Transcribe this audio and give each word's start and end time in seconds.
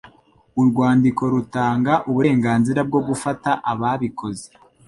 Urwandiko 0.61 1.21
rutanga 1.33 1.93
uburenganzira 2.09 2.79
bwo 2.87 2.99
gufata 3.07 3.49
ababikoze 3.71 4.45